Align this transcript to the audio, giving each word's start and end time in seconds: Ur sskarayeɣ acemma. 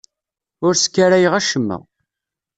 Ur 0.65 0.73
sskarayeɣ 0.75 1.33
acemma. 1.39 1.77